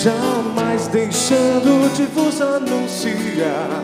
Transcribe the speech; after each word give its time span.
Jamais 0.00 0.86
deixando 0.86 1.92
de 1.92 2.04
vos 2.04 2.40
anunciar 2.40 3.82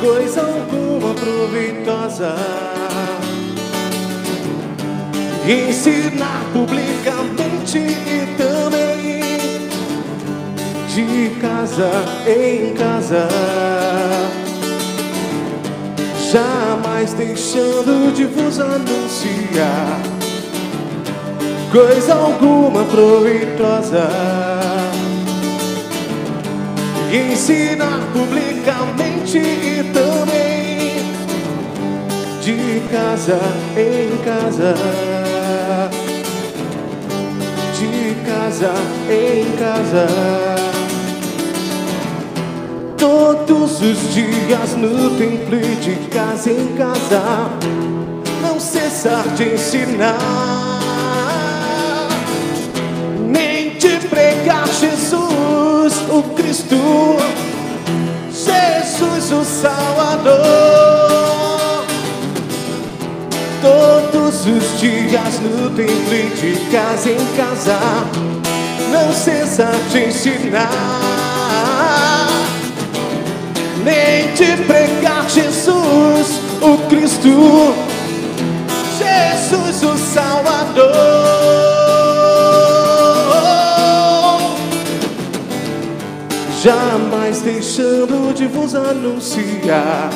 coisa 0.00 0.40
alguma 0.40 1.14
proveitosa. 1.14 2.34
Ensinar 5.46 6.42
publicamente 6.52 7.78
e 7.78 8.36
também 8.36 9.68
de 10.88 11.30
casa 11.40 11.90
em 12.26 12.74
casa. 12.74 13.28
Jamais 16.32 17.12
deixando 17.12 18.12
de 18.12 18.24
vos 18.24 18.58
anunciar 18.58 20.14
coisa 21.74 22.14
alguma 22.14 22.84
proveitosa. 22.84 23.13
Ensinar 27.12 28.00
publicamente 28.12 29.38
e 29.38 29.84
também 29.92 30.94
de 32.40 32.82
casa 32.90 33.38
em 33.76 34.16
casa. 34.24 34.74
De 37.78 38.14
casa 38.26 38.72
em 39.10 39.56
casa. 39.56 40.06
Todos 42.96 43.80
os 43.82 44.14
dias 44.14 44.76
no 44.76 45.10
templo 45.18 45.56
e 45.56 45.76
de 45.76 46.08
casa 46.08 46.50
em 46.50 46.74
casa. 46.76 47.22
Não 48.42 48.58
cessar 48.58 49.28
de 49.36 49.54
ensinar. 49.54 50.93
Jesus, 54.80 55.94
o 56.10 56.22
Cristo, 56.34 56.76
Jesus, 58.30 59.30
o 59.32 59.44
Salvador. 59.44 60.34
Todos 63.62 64.46
os 64.46 64.80
dias 64.80 65.40
no 65.40 65.70
templo 65.70 66.14
e 66.14 66.30
de 66.36 66.70
casa 66.70 67.10
em 67.10 67.36
casa, 67.36 67.78
não 68.90 69.12
cessa 69.12 69.70
de 69.90 70.06
ensinar, 70.06 70.68
nem 73.84 74.32
de 74.34 74.56
pregar 74.64 75.28
Jesus, 75.30 76.40
o 76.60 76.76
Cristo, 76.88 77.74
Jesus, 78.98 79.82
o 79.82 79.96
Salvador. 79.96 81.33
Jamais 86.64 87.42
deixando 87.42 88.32
de 88.32 88.46
vos 88.46 88.74
anunciar 88.74 90.08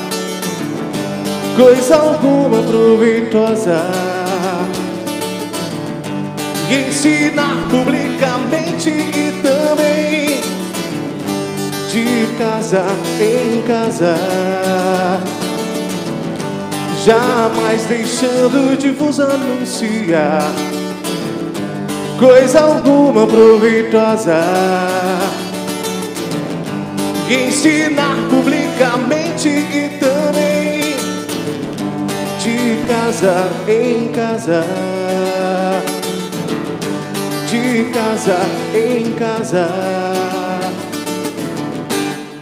coisa 1.54 1.96
alguma 1.96 2.62
proveitosa. 2.62 3.82
E 6.70 6.88
ensinar 6.88 7.54
publicamente 7.70 8.88
e 8.88 9.42
também 9.42 10.40
de 11.92 12.38
casa 12.38 12.82
em 13.20 13.60
casa. 13.68 14.16
Jamais 17.04 17.84
deixando 17.84 18.74
de 18.78 18.92
vos 18.92 19.20
anunciar 19.20 20.50
coisa 22.18 22.60
alguma 22.60 23.26
proveitosa. 23.26 25.07
Ensinar 27.30 28.16
publicamente 28.30 29.50
e 29.50 29.98
também 30.00 30.96
de 32.40 32.86
casa 32.86 33.50
em 33.68 34.08
casa. 34.08 34.64
De 37.50 37.84
casa 37.92 38.38
em 38.74 39.12
casa. 39.12 39.68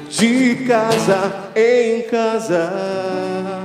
De 0.08 0.54
casa 0.68 1.32
em 1.56 2.02
casa. 2.02 3.55